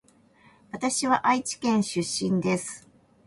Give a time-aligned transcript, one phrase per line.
[0.71, 2.89] わたしは愛知県出身です